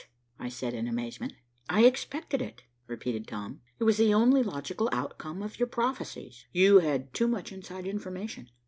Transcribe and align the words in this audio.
I 0.39 0.49
said 0.49 0.73
in 0.73 0.87
amazement. 0.87 1.33
"I 1.69 1.83
expected 1.85 2.41
it," 2.41 2.63
repeated 2.87 3.27
Tom. 3.27 3.61
"It 3.77 3.83
was 3.83 3.97
the 3.97 4.15
only 4.15 4.41
logical 4.41 4.89
outcome 4.91 5.43
of 5.43 5.59
your 5.59 5.67
prophecies. 5.67 6.47
You 6.51 6.79
had 6.79 7.13
too 7.13 7.27
much 7.27 7.51
inside 7.51 7.85
information. 7.85 8.49